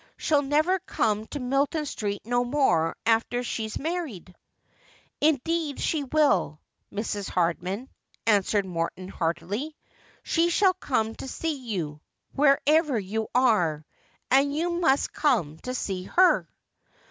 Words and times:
She'll 0.17 0.41
never 0.41 0.79
come 0.79 1.27
to 1.27 1.39
Milton 1.39 1.85
Street 1.85 2.23
no 2.25 2.43
more 2.43 2.95
after 3.05 3.43
she's 3.43 3.77
married.'' 3.77 4.33
Indeed 5.21 5.79
she 5.79 6.05
will, 6.05 6.59
Mrs. 6.91 7.29
Hardman,' 7.29 7.87
answered 8.25 8.65
Morton 8.65 9.09
heartily.' 9.09 9.77
She 10.23 10.49
shall 10.49 10.73
come 10.73 11.13
to 11.17 11.27
see 11.27 11.53
you, 11.67 12.01
wherever 12.31 12.97
you 12.97 13.27
are, 13.35 13.85
and 14.31 14.55
you 14.55 14.71
must 14.71 15.13
come 15.13 15.59
to 15.59 15.75
see 15.75 16.05
her.' 16.05 16.49